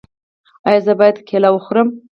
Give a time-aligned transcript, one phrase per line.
[0.67, 1.87] ایا زه باید کیله وخورم؟